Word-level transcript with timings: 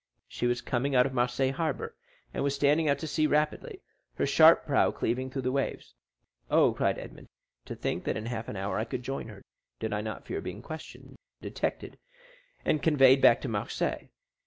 She 0.27 0.47
was 0.47 0.61
coming 0.61 0.95
out 0.95 1.05
of 1.05 1.13
Marseilles 1.13 1.57
harbor, 1.57 1.95
and 2.33 2.43
was 2.43 2.55
standing 2.55 2.89
out 2.89 2.97
to 2.97 3.07
sea 3.07 3.27
rapidly, 3.27 3.83
her 4.15 4.25
sharp 4.25 4.65
prow 4.65 4.89
cleaving 4.89 5.29
through 5.29 5.43
the 5.43 5.51
waves. 5.51 5.93
"Oh," 6.49 6.73
cried 6.73 6.97
Edmond, 6.97 7.27
"to 7.65 7.75
think 7.75 8.05
that 8.05 8.17
in 8.17 8.25
half 8.25 8.47
an 8.47 8.55
hour 8.55 8.79
I 8.79 8.83
could 8.85 9.03
join 9.03 9.27
her, 9.27 9.43
did 9.79 9.93
I 9.93 10.01
not 10.01 10.25
fear 10.25 10.41
being 10.41 10.63
questioned, 10.63 11.17
detected, 11.39 11.99
and 12.65 12.81
conveyed 12.81 13.21
back 13.21 13.41
to 13.41 13.47
Marseilles! 13.47 14.09